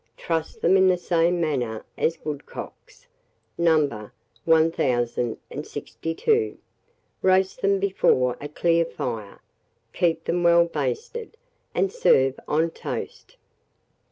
[0.17, 3.05] Truss them in the same manner as woodcocks,
[3.55, 4.09] No.
[4.45, 6.57] 1062;
[7.21, 9.41] roast them before a clear fire,
[9.93, 11.37] keep them well basted,
[11.75, 13.37] and serve on toast.